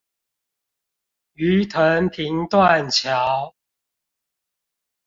[1.35, 3.53] 魚藤坪斷橋